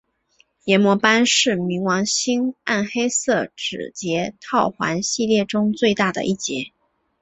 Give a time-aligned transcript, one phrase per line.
[0.63, 6.71] 炎魔斑是冥王星暗黑色指节套环系列中最大的一节。